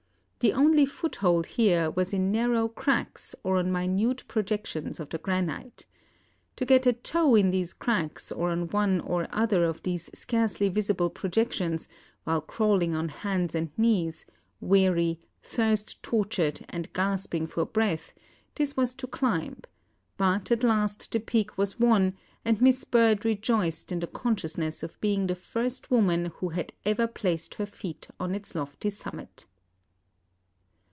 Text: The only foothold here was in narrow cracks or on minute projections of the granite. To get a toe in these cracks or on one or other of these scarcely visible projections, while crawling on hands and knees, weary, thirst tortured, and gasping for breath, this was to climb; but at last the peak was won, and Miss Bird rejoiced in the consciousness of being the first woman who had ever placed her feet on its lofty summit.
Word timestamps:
The 0.43 0.53
only 0.53 0.87
foothold 0.87 1.45
here 1.45 1.91
was 1.91 2.15
in 2.15 2.31
narrow 2.31 2.67
cracks 2.67 3.35
or 3.43 3.57
on 3.59 3.71
minute 3.71 4.23
projections 4.27 4.99
of 4.99 5.09
the 5.09 5.19
granite. 5.19 5.85
To 6.55 6.65
get 6.65 6.87
a 6.87 6.93
toe 6.93 7.35
in 7.35 7.51
these 7.51 7.75
cracks 7.75 8.31
or 8.31 8.49
on 8.49 8.67
one 8.69 9.01
or 9.01 9.27
other 9.29 9.63
of 9.65 9.83
these 9.83 10.09
scarcely 10.17 10.67
visible 10.67 11.11
projections, 11.11 11.87
while 12.23 12.41
crawling 12.41 12.95
on 12.95 13.09
hands 13.09 13.53
and 13.53 13.69
knees, 13.77 14.25
weary, 14.59 15.19
thirst 15.43 16.01
tortured, 16.01 16.65
and 16.69 16.91
gasping 16.91 17.45
for 17.45 17.63
breath, 17.63 18.15
this 18.55 18.75
was 18.75 18.95
to 18.95 19.05
climb; 19.05 19.61
but 20.17 20.49
at 20.49 20.63
last 20.63 21.11
the 21.11 21.19
peak 21.19 21.55
was 21.55 21.79
won, 21.79 22.15
and 22.43 22.59
Miss 22.59 22.83
Bird 22.83 23.25
rejoiced 23.25 23.91
in 23.91 23.99
the 23.99 24.07
consciousness 24.07 24.81
of 24.81 24.99
being 25.01 25.27
the 25.27 25.35
first 25.35 25.91
woman 25.91 26.31
who 26.37 26.49
had 26.49 26.73
ever 26.83 27.05
placed 27.05 27.53
her 27.53 27.67
feet 27.67 28.07
on 28.19 28.33
its 28.33 28.55
lofty 28.55 28.89
summit. 28.89 29.45